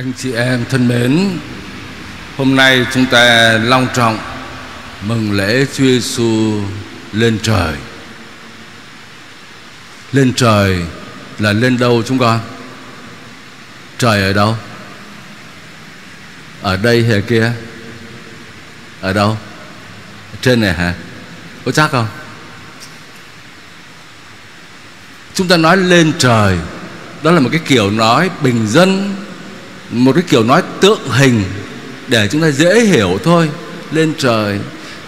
[0.00, 1.38] Anh chị em thân mến,
[2.36, 4.18] hôm nay chúng ta long trọng
[5.02, 6.62] mừng lễ Chúa Giêsu
[7.12, 7.74] lên trời.
[10.12, 10.84] Lên trời
[11.38, 12.40] là lên đâu chúng con?
[13.98, 14.56] Trời ở đâu?
[16.62, 17.52] Ở đây hay kia?
[19.00, 19.30] Ở đâu?
[20.32, 20.94] Ở trên này hả?
[21.64, 22.08] Có chắc không?
[25.34, 26.58] Chúng ta nói lên trời
[27.22, 29.16] Đó là một cái kiểu nói bình dân
[29.90, 31.44] một cái kiểu nói tượng hình
[32.08, 33.50] Để chúng ta dễ hiểu thôi,
[33.92, 34.58] Lên trời.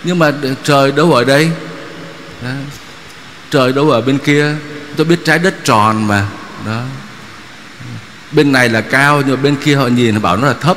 [0.04, 0.32] Nhưng mà
[0.64, 1.50] trời đâu ở đây?
[2.42, 2.50] Đó.
[3.50, 4.54] Trời đâu ở bên kia?
[4.96, 6.26] Tôi biết trái đất tròn mà.
[6.66, 6.82] Đó.
[8.32, 10.76] Bên này là cao, Nhưng mà bên kia họ nhìn họ bảo nó là thấp.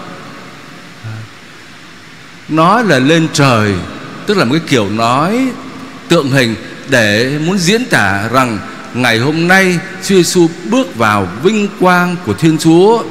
[2.50, 3.74] Nói là lên trời,
[4.26, 5.48] Tức là một cái kiểu nói
[6.08, 6.56] tượng hình
[6.90, 8.60] Để muốn diễn tả rằng
[8.94, 13.04] Ngày hôm nay Chúa Giêsu bước vào vinh quang của Thiên Chúa.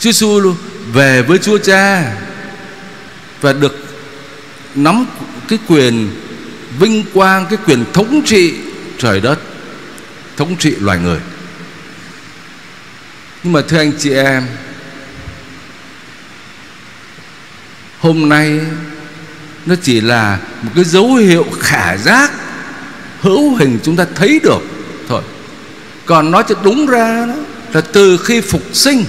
[0.00, 0.54] Chúa Giêsu
[0.92, 2.12] về với Chúa Cha
[3.40, 3.76] Và được
[4.74, 5.06] nắm
[5.48, 6.10] cái quyền
[6.78, 8.54] vinh quang, Cái quyền thống trị
[8.98, 9.38] trời đất,
[10.36, 11.18] Thống trị loài người.
[13.42, 14.46] Nhưng mà thưa anh chị em,
[17.98, 18.60] Hôm nay
[19.66, 22.32] Nó chỉ là một cái dấu hiệu khả giác,
[23.20, 24.60] hữu hình chúng ta thấy được
[25.08, 25.22] thôi.
[26.06, 27.34] Còn nói cho đúng ra đó,
[27.72, 29.04] là từ khi phục sinh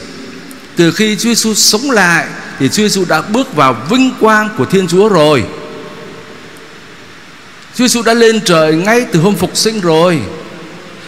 [0.76, 2.26] từ khi Chúa Giêsu sống lại,
[2.60, 5.44] thì Chúa Giêsu đã bước vào vinh quang của Thiên Chúa rồi.
[7.76, 10.20] Chúa Giêsu đã lên trời ngay từ hôm phục sinh rồi.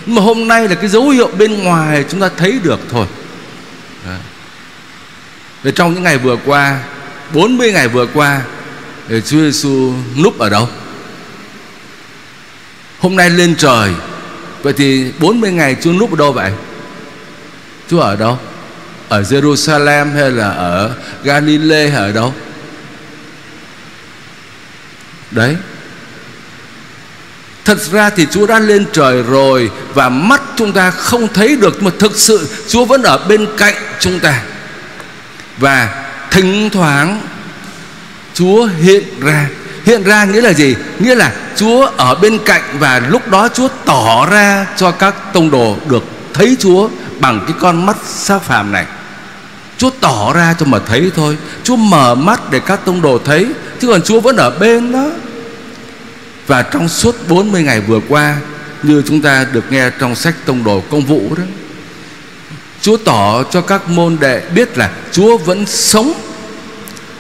[0.06, 3.06] Nhưng mà hôm nay là cái dấu hiệu bên ngoài chúng ta thấy được thôi.
[5.64, 6.80] Để trong những ngày vừa qua
[7.34, 8.42] 40 ngày vừa qua
[9.10, 10.70] thì Chúa Giêsu núp ở đâu?
[13.00, 13.92] Hôm nay lên trời,
[14.64, 16.52] Vậy thì 40 ngày Chúa núp ở đâu vậy?
[17.90, 18.40] Chúa ở đâu?
[19.10, 20.92] Ở Jerusalem hay là ở
[21.24, 22.34] Galilee hay ở đâu?
[25.32, 25.56] Đấy.
[27.66, 31.84] Thật ra thì Chúa đã lên trời rồi Và mắt chúng ta không thấy được,
[31.84, 34.42] Mà thực sự Chúa vẫn ở bên cạnh chúng ta.
[35.58, 37.22] Và thỉnh thoảng
[38.34, 39.48] Chúa hiện ra.
[39.86, 40.76] Hiện ra nghĩa là gì?
[41.00, 45.52] Nghĩa là Chúa ở bên cạnh Và lúc đó Chúa tỏ ra cho các tông
[45.52, 46.04] đồ được
[46.34, 46.90] thấy Chúa.
[47.20, 48.86] Bằng cái con mắt xác phàm này.
[49.78, 51.38] Chúa tỏ ra cho mà thấy thôi.
[51.64, 53.48] Chúa mở mắt để các tông đồ thấy.
[53.80, 55.10] Chứ còn Chúa vẫn ở bên đó.
[56.48, 58.36] Và trong suốt 40 ngày vừa qua,
[58.84, 61.44] Như chúng ta được nghe trong sách tông đồ công vụ đó,
[62.82, 66.14] Chúa tỏ cho các môn đệ biết là Chúa vẫn sống.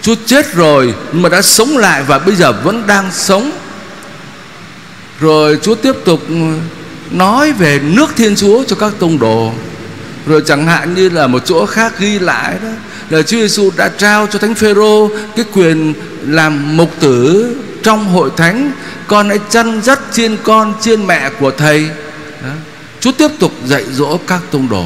[0.01, 3.51] Chúa chết rồi nhưng mà đã sống lại và bây giờ vẫn đang sống.
[5.19, 6.21] Rồi Chúa tiếp tục
[7.11, 9.53] nói về nước Thiên Chúa cho các tông đồ.
[10.25, 12.69] Rồi chẳng hạn như là một chỗ khác ghi lại đó,
[13.09, 15.93] Là Chúa Giêsu đã trao cho Thánh Phêrô cái quyền
[16.27, 18.71] làm mục tử trong hội thánh.
[19.07, 21.89] Con hãy chăn dắt chiên con chiên mẹ của Thầy.
[22.43, 22.49] Đó.
[22.99, 24.85] Chúa tiếp tục dạy dỗ các tông đồ.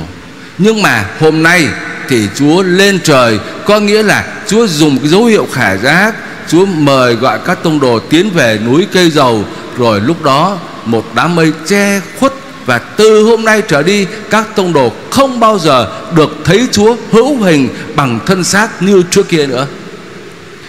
[0.57, 1.67] Nhưng mà hôm nay
[2.07, 6.15] thì Chúa lên trời, có nghĩa là Chúa dùng cái dấu hiệu khả giác.
[6.47, 9.45] Chúa mời gọi các tông đồ tiến về núi cây dầu.
[9.77, 12.33] Rồi lúc đó, một đám mây che khuất
[12.67, 16.95] và từ hôm nay trở đi, các tông đồ không bao giờ được thấy Chúa
[17.11, 19.67] hữu hình bằng thân xác như trước kia nữa.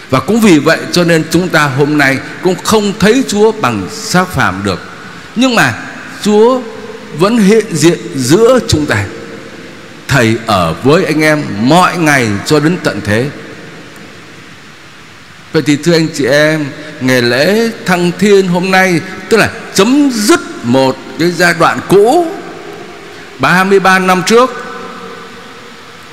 [0.09, 3.87] Và cũng vì vậy cho nên chúng ta hôm nay cũng không thấy Chúa bằng
[3.91, 4.79] xác phàm được.
[5.35, 5.73] Nhưng mà
[6.21, 6.61] Chúa
[7.17, 9.05] vẫn hiện diện giữa chúng ta.
[10.07, 13.29] Thầy ở với anh em mọi ngày cho đến tận thế.
[15.53, 16.65] Vậy thì thưa anh chị em,
[17.01, 22.27] Ngày lễ thăng thiên hôm nay, Tức là chấm dứt một cái giai đoạn cũ
[23.39, 24.65] 33 năm trước,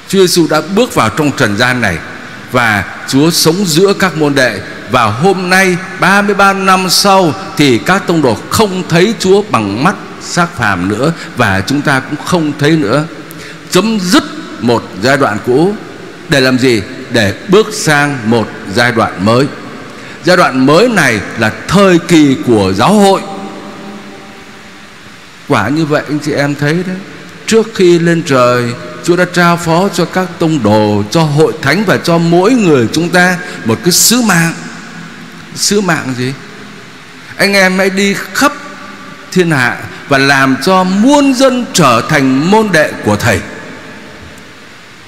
[0.08, 1.98] Chúa Giêsu đã bước vào trong trần gian này
[2.52, 4.60] Và Chúa sống giữa các môn đệ.
[4.90, 9.94] Và hôm nay 33 năm sau, Thì các tông đồ không thấy Chúa bằng mắt
[10.20, 13.04] xác phàm nữa Và chúng ta cũng không thấy nữa.
[13.70, 14.24] Chấm dứt
[14.60, 15.74] một giai đoạn cũ.
[16.28, 16.82] Để làm gì?
[17.10, 19.46] Để bước sang một giai đoạn mới.
[20.24, 23.20] Giai đoạn mới này là thời kỳ của giáo hội
[25.48, 26.96] quả như vậy anh chị em thấy đấy.
[27.46, 31.84] Trước khi lên trời, Chúa đã trao phó cho các tông đồ, Cho hội thánh
[31.84, 34.54] và cho mỗi người chúng ta Một cái sứ mạng.
[35.54, 36.32] Sứ mạng gì?
[37.36, 38.52] Anh em hãy đi khắp
[39.32, 39.76] thiên hạ
[40.08, 43.40] Và làm cho muôn dân trở thành môn đệ của Thầy.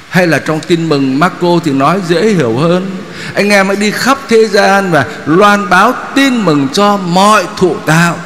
[0.08, 2.96] Hay là trong tin mừng Marco thì nói dễ hiểu hơn.
[3.34, 7.76] Anh em hãy đi khắp thế gian Và loan báo tin mừng cho mọi thụ
[7.86, 8.16] tạo.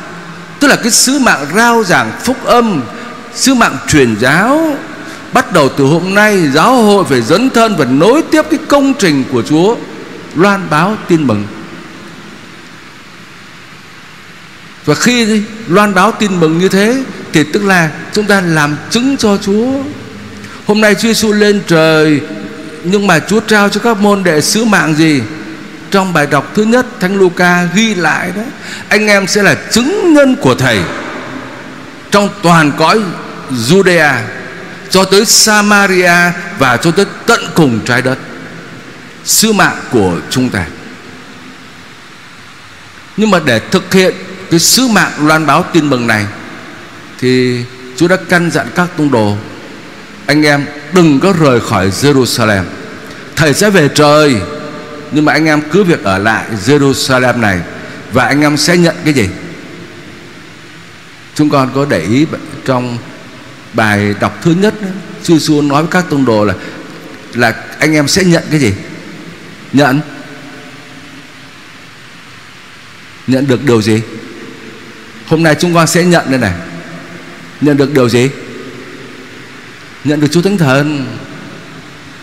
[0.62, 2.82] Tức là cái sứ mạng rao giảng phúc âm,
[3.34, 4.76] Sứ mạng truyền giáo,
[5.32, 8.94] bắt đầu từ hôm nay, giáo hội phải dấn thân và nối tiếp cái công
[8.98, 9.76] trình của Chúa,
[10.34, 11.46] loan báo tin mừng.
[14.84, 19.16] Và khi loan báo tin mừng như thế, thì tức là chúng ta làm chứng
[19.16, 19.72] cho Chúa.
[20.66, 22.20] Hôm nay Chúa Giêsu lên trời,
[22.84, 25.22] nhưng mà Chúa trao cho các môn đệ sứ mạng gì?
[25.92, 28.42] Trong bài đọc thứ nhất, Thánh Luca ghi lại đó,
[28.88, 30.80] anh em sẽ là chứng nhân của thầy
[32.10, 33.00] trong toàn cõi
[33.50, 34.14] Judea
[34.90, 38.18] cho tới Samaria và cho tới tận cùng trái đất,
[39.24, 40.66] sứ mạng của chúng ta.
[43.16, 44.14] Nhưng mà để thực hiện
[44.50, 46.26] cái sứ mạng loan báo tin mừng này
[47.20, 47.64] thì
[47.96, 49.36] Chúa đã căn dặn các tông đồ,
[50.26, 52.62] anh em đừng có rời khỏi Jerusalem,
[53.36, 54.36] thầy sẽ về trời
[55.12, 57.60] nhưng mà anh em cứ việc ở lại Jerusalem này
[58.12, 59.28] và anh em sẽ nhận cái gì?
[61.34, 62.26] Chúng con có để ý
[62.64, 62.98] trong
[63.72, 64.74] bài đọc thứ nhất
[65.22, 66.54] Chúa Giêsu nói với các tông đồ là
[67.34, 68.72] là anh em sẽ nhận cái gì?
[69.72, 70.00] Nhận.
[73.26, 74.02] Nhận được điều gì?
[75.26, 76.52] Hôm nay chúng con sẽ nhận đây này.
[77.60, 78.30] Nhận được điều gì?
[80.04, 81.06] Nhận được Chúa Thánh Thần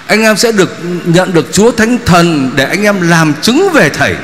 [0.10, 0.70] anh em sẽ được
[1.06, 4.16] nhận được Chúa Thánh Thần để anh em làm chứng về Thầy.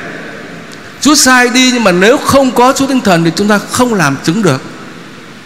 [1.01, 3.93] Chúa sai đi nhưng mà nếu không có Chúa Thánh Thần thì chúng ta không
[3.93, 4.61] làm chứng được.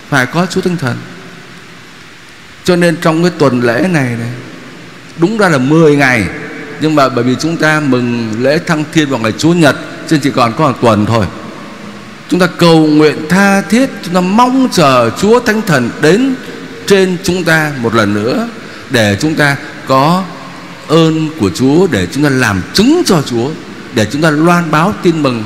[0.10, 0.98] Phải có Chúa Thánh Thần.
[2.64, 4.32] Cho nên trong cái tuần lễ này này,
[5.18, 6.26] đúng ra là 10 ngày,
[6.82, 9.76] nhưng mà bởi vì chúng ta mừng lễ thăng thiên vào ngày Chúa Nhật
[10.10, 11.26] nên chỉ còn có một tuần thôi.
[12.30, 16.36] Chúng ta cầu nguyện tha thiết, chúng ta mong chờ Chúa Thánh Thần đến
[16.88, 18.48] trên chúng ta một lần nữa
[18.90, 19.56] để chúng ta
[19.90, 20.24] có
[20.88, 23.52] ơn của Chúa để chúng ta làm chứng cho Chúa,
[23.94, 25.44] để chúng ta loan báo tin mừng.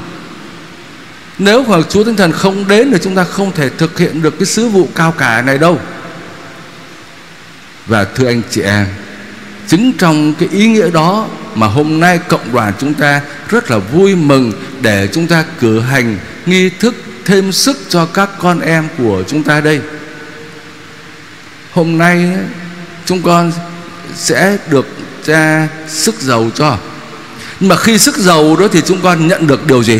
[1.39, 4.39] Nếu mà Chúa Thánh Thần không đến thì chúng ta không thể thực hiện được
[4.39, 5.79] cái sứ vụ cao cả này đâu.
[7.87, 8.87] Và thưa anh chị em,
[9.67, 13.77] chính trong cái ý nghĩa đó mà hôm nay cộng đoàn chúng ta rất là
[13.77, 14.51] vui mừng
[14.81, 16.95] để chúng ta cử hành nghi thức
[17.25, 19.81] thêm sức cho các con em của chúng ta đây.
[21.71, 22.29] Hôm nay,
[23.05, 23.51] chúng con
[24.15, 24.85] sẽ được
[25.25, 26.77] cha sức giàu cho.
[27.59, 29.99] Nhưng mà khi sức giàu đó thì chúng con nhận được điều gì?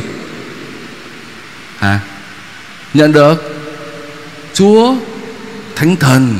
[1.78, 2.00] Hả?
[2.94, 3.56] Nhận được
[4.54, 4.96] chúa
[5.76, 6.40] thánh thần.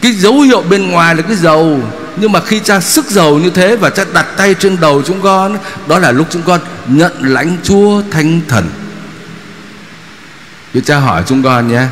[0.00, 1.80] Cái dấu hiệu bên ngoài là cái giàu,
[2.16, 5.22] nhưng mà khi cha sức giàu như thế và cha đặt tay trên đầu chúng
[5.22, 8.64] con đó là lúc chúng con nhận lãnh chúa thánh thần.
[10.72, 11.86] Vì cha hỏi chúng con nhé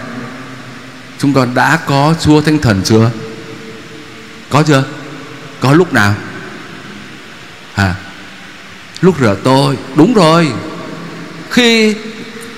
[1.18, 3.10] chúng con đã có chúa thánh thần chưa?
[4.52, 4.84] Có chưa?
[5.60, 6.14] Có lúc nào?
[7.74, 7.94] À
[9.00, 9.78] lúc rửa tôi.
[9.94, 10.52] Đúng rồi.
[11.50, 11.94] Khi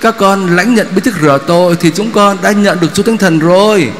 [0.01, 3.03] các con lãnh nhận bí tích rửa tội thì chúng con đã nhận được Chúa
[3.03, 3.91] Thánh Thần rồi.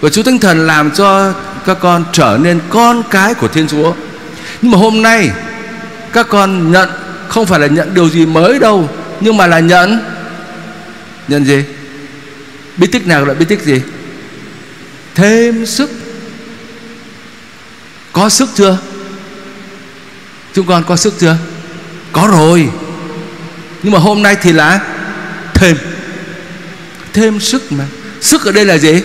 [0.00, 1.32] Và Chúa Thánh Thần làm cho
[1.66, 3.94] các con trở nên con cái của Thiên Chúa.
[4.62, 5.30] Nhưng mà hôm nay,
[6.12, 6.88] các con nhận
[7.28, 8.88] không phải là nhận điều gì mới đâu,
[9.20, 10.00] nhưng mà là nhận.
[11.28, 11.64] Nhận gì?
[12.76, 13.80] Bí tích nào là bí tích gì?
[15.14, 15.90] Thêm sức
[18.22, 18.78] có sức chưa?
[20.54, 21.36] Chúng con có sức chưa?
[22.12, 22.68] Có rồi.
[23.82, 24.80] Nhưng mà hôm nay thì là
[25.54, 25.76] thêm.
[27.12, 27.84] Thêm sức mà.
[28.20, 29.02] Sức ở đây là gì?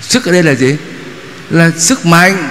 [0.00, 0.76] Sức ở đây là gì?
[1.50, 2.48] Là sức mạnh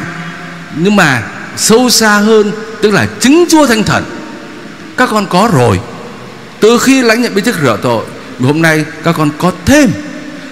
[0.75, 1.23] nhưng mà
[1.57, 2.51] sâu xa hơn,
[2.81, 4.03] tức là chính chúa thanh thần.
[4.97, 5.79] Các con có rồi.
[6.59, 8.05] Từ khi lãnh nhận bí thức rửa tội
[8.39, 9.91] hôm nay các con có thêm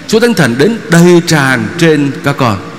[0.08, 2.69] chúa thánh thần đến đầy tràn trên các con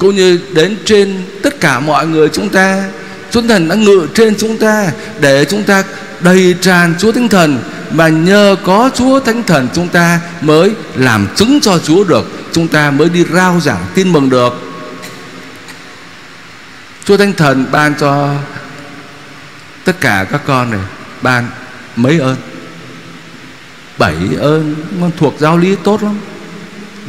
[0.00, 2.84] cũng như đến trên tất cả mọi người chúng ta,
[3.30, 5.84] Chúa Thánh Thần đã ngự trên chúng ta để chúng ta
[6.20, 7.58] đầy tràn Chúa Thánh Thần.
[7.90, 12.26] Mà nhờ có Chúa Thánh Thần, chúng ta mới làm chứng cho Chúa được.
[12.52, 14.54] Chúng ta mới đi rao giảng tin mừng được.
[17.04, 18.34] Chúa Thánh Thần ban cho
[19.84, 20.80] tất cả các con này,
[21.22, 21.50] ban
[21.96, 22.36] mấy ơn?
[23.98, 24.74] Bảy ơn.
[25.16, 26.18] Thuộc giáo lý tốt lắm.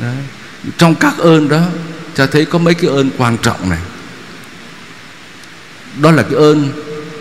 [0.02, 0.16] Đấy.
[0.78, 1.62] trong các ơn đó
[2.16, 3.80] cha thấy có mấy cái ơn quan trọng này.
[6.02, 6.70] Đó là cái ơn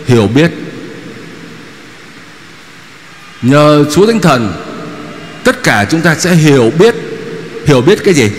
[0.06, 0.50] hiểu biết.
[3.42, 4.52] Nhờ Chúa Thánh Thần,
[5.44, 6.94] tất cả chúng ta sẽ hiểu biết.
[7.66, 8.30] Hiểu biết cái gì?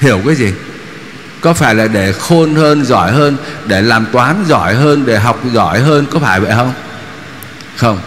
[0.00, 0.52] Hiểu cái gì?
[1.40, 3.36] Có phải là để khôn hơn, giỏi hơn,
[3.66, 6.72] để làm toán giỏi hơn, để học giỏi hơn, có phải vậy không?
[7.76, 8.00] Không.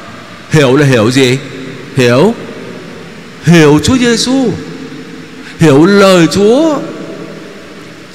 [0.51, 1.39] Hiểu là hiểu gì?
[1.95, 2.35] Hiểu.
[3.43, 4.51] Hiểu Chúa Giêsu
[5.61, 6.77] hiểu lời Chúa.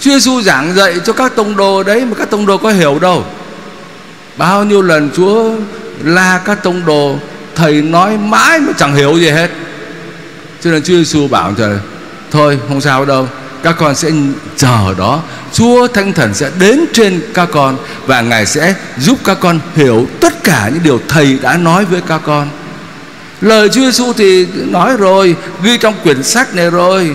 [0.00, 2.98] Chúa Giêsu giảng dạy cho các tông đồ đấy mà các tông đồ có hiểu
[2.98, 3.24] đâu.
[4.36, 5.50] Bao nhiêu lần Chúa
[6.02, 7.18] la các tông đồ,
[7.54, 9.50] thầy nói mãi mà chẳng hiểu gì hết.
[10.62, 11.78] Cho nên Chúa Giêsu bảo trời
[12.30, 13.28] thôi, không sao đâu,
[13.62, 14.10] các con sẽ
[14.56, 15.22] chờ đó.
[15.52, 17.76] Chúa Thánh Thần sẽ đến trên các con
[18.06, 22.00] và Ngài sẽ giúp các con hiểu tất cả những điều Thầy đã nói với
[22.08, 22.48] các con.
[23.40, 27.14] Lời Chúa Giêsu thì nói rồi, Ghi trong quyển sách này rồi.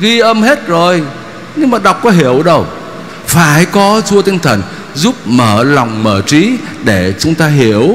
[0.00, 1.02] Ghi âm hết rồi,
[1.56, 2.66] Nhưng mà đọc có hiểu đâu.
[3.26, 4.62] Phải có Chúa Thánh Thần
[4.94, 6.52] Giúp mở lòng mở trí
[6.84, 7.94] Để chúng ta hiểu.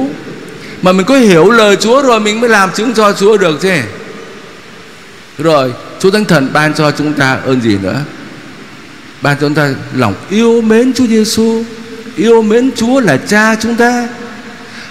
[0.82, 3.72] Mà mình có hiểu lời Chúa rồi, Mình mới làm chứng cho Chúa được chứ.
[5.38, 8.00] Rồi, Chúa Thánh Thần ban cho chúng ta ơn gì nữa?
[9.22, 11.62] Ban cho chúng ta lòng yêu mến Chúa Giêsu.
[12.16, 14.08] Yêu mến Chúa là cha chúng ta.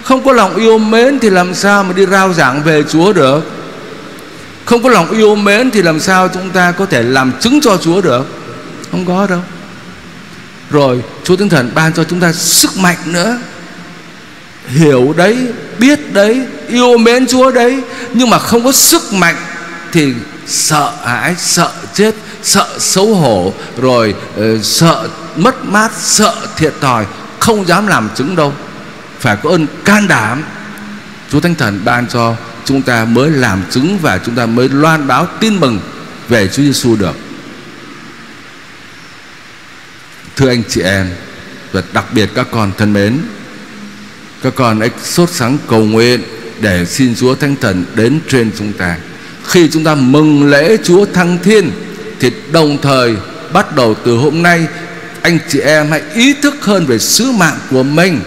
[0.02, 3.55] Không có lòng yêu mến Thì làm sao mà đi rao giảng về Chúa được?
[4.66, 7.76] Không có lòng yêu mến Thì làm sao chúng ta có thể làm chứng cho
[7.76, 8.26] Chúa được?
[8.90, 9.40] Không có đâu.
[10.70, 13.38] Rồi Chúa Thánh Thần ban cho chúng ta sức mạnh nữa.
[14.68, 15.38] Hiểu đấy
[15.78, 17.82] Biết đấy Yêu mến Chúa đấy
[18.12, 19.36] Nhưng mà không có sức mạnh
[19.92, 20.14] Thì
[20.46, 27.06] sợ hãi sợ chết sợ xấu hổ rồi uh, sợ mất mát sợ thiệt thòi
[27.46, 28.52] không dám làm chứng đâu.
[29.20, 30.42] Phải có ơn can đảm.
[31.30, 32.34] Chúa Thánh Thần ban cho
[32.66, 35.80] chúng ta mới làm chứng và chúng ta mới loan báo tin mừng
[36.28, 37.16] về Chúa Giêsu được.
[40.36, 41.10] Thưa anh chị em
[41.72, 43.18] và đặc biệt các con thân mến,
[44.42, 46.22] các con hãy sốt sắng cầu nguyện
[46.60, 48.96] để xin Chúa Thánh Thần đến trên chúng ta
[49.46, 51.70] khi chúng ta mừng lễ Chúa Thăng Thiên
[52.20, 53.16] thì đồng thời
[53.52, 54.66] bắt đầu từ hôm nay
[55.22, 58.20] anh chị em hãy ý thức hơn về sứ mạng của mình.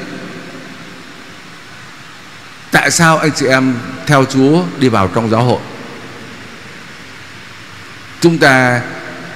[2.89, 5.59] Tại sao anh chị em theo Chúa đi vào trong giáo hội?
[8.21, 8.81] Chúng ta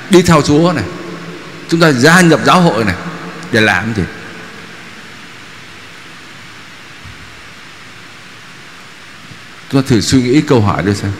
[0.10, 0.84] đi theo Chúa này,
[1.70, 2.96] chúng ta gia nhập giáo hội này
[3.52, 4.04] để làm gì?
[9.72, 11.12] Chúng ta thử suy nghĩ câu hỏi đi xem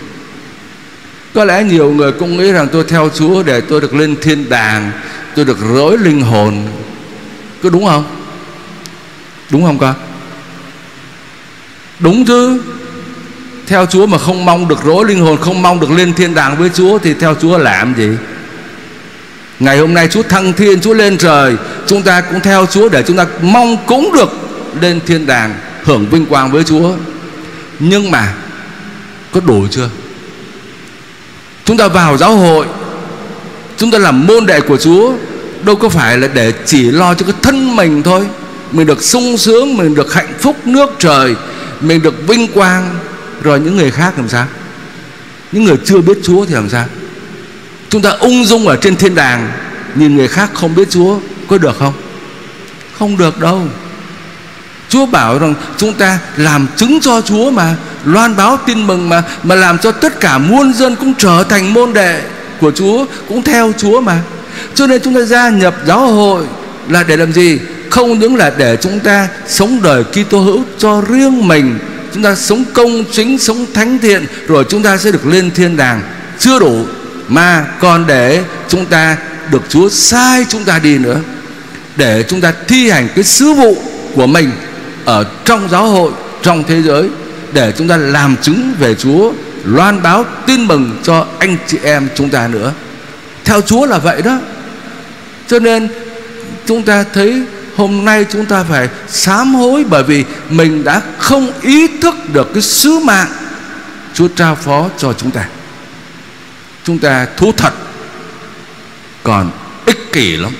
[1.34, 4.50] có lẽ nhiều người cũng nghĩ rằng tôi theo Chúa để tôi được lên thiên
[4.50, 4.92] đàng
[5.36, 6.68] Tôi được rối linh hồn
[7.64, 8.06] Có đúng không?
[9.50, 9.96] Đúng không con?
[12.04, 12.62] Đúng chứ
[13.68, 16.58] Theo Chúa mà không mong được rỗi linh hồn, Không mong được lên thiên đàng
[16.58, 18.10] với Chúa Thì theo Chúa làm gì?
[19.60, 21.56] Ngày hôm nay Chúa thăng thiên, Chúa lên trời,
[21.88, 24.30] Chúng ta cũng theo Chúa để chúng ta mong cũng được
[24.82, 26.96] Lên thiên đàng, Hưởng vinh quang với Chúa
[27.80, 28.34] Nhưng mà,
[29.32, 29.90] Có đủ chưa?
[31.66, 32.66] Chúng ta vào giáo hội,
[33.78, 35.14] Chúng ta làm môn đệ của Chúa,
[35.66, 38.26] Đâu có phải là để chỉ lo cho cái thân mình thôi
[38.72, 41.36] Mình được sung sướng, Mình được hạnh phúc nước trời
[41.84, 43.00] mình được vinh quang,
[43.42, 44.46] Rồi những người khác làm sao?
[45.52, 46.86] Những người chưa biết Chúa thì làm sao?
[47.90, 49.52] Chúng ta ung dung ở trên thiên đàng,
[49.96, 51.94] Nhìn người khác không biết Chúa Có được không?
[53.00, 53.68] Không được đâu.
[54.90, 57.76] Chúa bảo rằng chúng ta làm chứng cho Chúa mà,
[58.06, 61.74] Loan báo tin mừng mà Mà làm cho tất cả muôn dân cũng trở thành
[61.74, 62.22] môn đệ
[62.60, 64.22] của Chúa, Cũng theo Chúa mà.
[64.76, 66.46] Cho nên chúng ta gia nhập giáo hội
[66.90, 67.60] Là để làm gì?
[67.94, 71.80] Không những là để chúng ta sống đời Kitô hữu cho riêng mình
[72.14, 75.78] Chúng ta sống công chính, sống thánh thiện Rồi chúng ta sẽ được lên thiên
[75.78, 76.02] đàng.
[76.40, 76.86] Chưa đủ
[77.28, 79.18] Mà còn để chúng ta
[79.52, 81.20] được Chúa sai chúng ta đi nữa
[81.96, 83.78] Để chúng ta thi hành cái sứ vụ
[84.16, 84.52] của mình
[85.06, 87.10] ở trong giáo hội trong thế giới
[87.54, 89.34] để chúng ta làm chứng về Chúa
[89.64, 92.72] loan báo tin mừng cho anh chị em chúng ta nữa.
[93.46, 94.40] Theo Chúa là vậy đó.
[95.48, 95.88] Cho nên
[96.66, 97.44] chúng ta thấy
[97.76, 102.54] hôm nay chúng ta phải sám hối bởi vì mình đã không ý thức được
[102.54, 103.30] cái sứ mạng
[104.14, 105.46] Chúa trao phó cho chúng ta.
[106.84, 107.74] Chúng ta thú thật,
[109.24, 109.52] còn
[109.86, 110.52] ích kỷ lắm.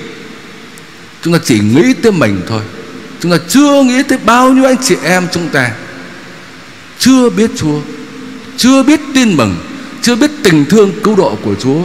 [1.22, 2.62] Chúng ta chỉ nghĩ tới mình thôi.
[3.20, 5.70] Chúng ta chưa nghĩ tới bao nhiêu anh chị em chúng ta.
[6.98, 7.80] Chưa biết Chúa,
[8.56, 9.56] Chưa biết tin mừng,
[10.02, 11.82] Chưa biết tình thương cứu độ của Chúa.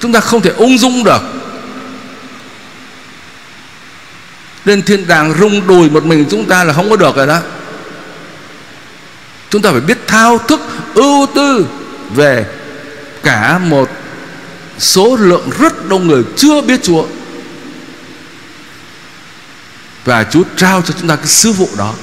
[0.00, 1.37] Chúng ta không thể ung dung được.
[4.68, 7.40] Lên thiên đàng rung đùi một mình chúng ta là không có được rồi đó.
[9.50, 10.60] Chúng ta phải biết thao thức,
[10.94, 11.66] ưu tư
[12.14, 12.46] Về
[13.22, 13.90] cả một
[14.78, 17.06] số lượng rất đông người chưa biết Chúa.
[20.04, 21.94] Và Chúa trao cho chúng ta cái sứ vụ đó.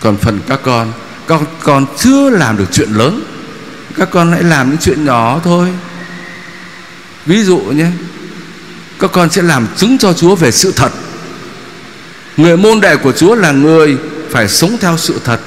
[0.00, 0.92] Còn phần các con
[1.28, 3.22] các con chưa làm được chuyện lớn.
[3.96, 5.68] Các con hãy làm những chuyện nhỏ thôi.
[7.26, 7.86] Ví dụ nhé
[9.02, 10.92] các con sẽ làm chứng cho Chúa về sự thật.
[12.36, 13.96] Người môn đệ của Chúa là người
[14.30, 15.40] phải sống theo sự thật.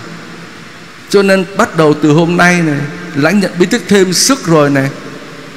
[1.10, 2.80] Cho nên bắt đầu từ hôm nay này,
[3.16, 4.90] lãnh nhận bí tích thêm sức rồi này,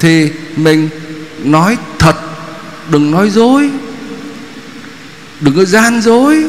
[0.01, 0.89] thì mình
[1.45, 2.17] nói thật,
[2.91, 3.71] đừng nói dối,
[5.41, 6.45] đừng có gian dối.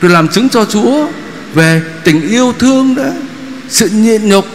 [0.00, 1.06] Rồi làm chứng cho Chúa
[1.54, 3.08] về tình yêu thương đó,
[3.68, 4.46] sự nhịn nhục.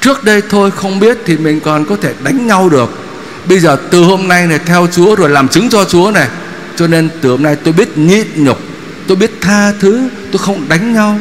[0.00, 3.05] Trước đây thôi không biết thì mình còn có thể đánh nhau được
[3.48, 6.28] bây giờ từ hôm nay này, theo Chúa rồi làm chứng cho Chúa này.
[6.76, 8.58] Cho nên từ hôm nay tôi biết nhịn nhục,
[9.06, 11.18] tôi biết tha thứ, tôi không đánh nhau.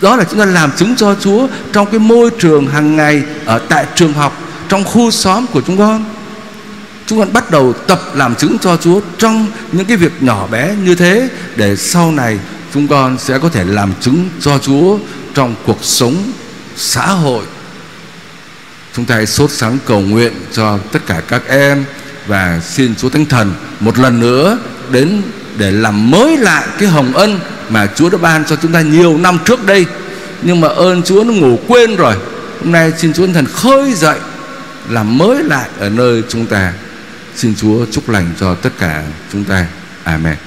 [0.00, 0.16] Đó.
[0.16, 3.86] Là chúng ta làm chứng cho Chúa trong cái môi trường hàng ngày, ở tại
[3.94, 6.04] trường học, trong khu xóm của chúng con.
[7.06, 10.74] Chúng con bắt đầu tập làm chứng cho Chúa trong những cái việc nhỏ bé
[10.84, 12.38] như thế, để sau này
[12.74, 14.98] chúng con sẽ có thể làm chứng cho Chúa
[15.34, 16.32] trong cuộc sống
[16.76, 17.44] xã hội
[18.96, 21.84] chúng ta hãy sốt sáng cầu nguyện cho tất cả các em
[22.26, 24.58] và xin Chúa Thánh Thần một lần nữa
[24.90, 25.22] đến
[25.58, 29.18] để làm mới lại cái hồng ân mà Chúa đã ban cho chúng ta nhiều
[29.18, 29.86] năm trước đây.
[30.42, 32.14] Nhưng mà ơn Chúa nó ngủ quên rồi.
[32.62, 34.18] Hôm nay xin Chúa Thánh Thần khơi dậy,
[34.90, 36.72] làm mới lại ở nơi chúng ta.
[37.34, 39.66] Xin Chúa chúc lành cho tất cả chúng ta.
[40.04, 40.45] Amen.